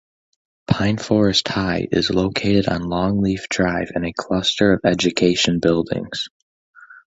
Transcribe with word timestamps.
Pine 0.65 0.97
Forest 0.97 1.47
High 1.49 1.87
is 1.91 2.09
located 2.09 2.67
on 2.67 2.81
Longleaf 2.81 3.47
Drive 3.49 3.91
in 3.95 4.03
a 4.03 4.11
cluster 4.13 4.73
of 4.73 4.79
education 4.83 5.59
buildings. 5.59 6.27